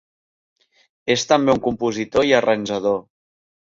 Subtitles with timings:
[1.17, 3.03] És també un compositor i arranjador.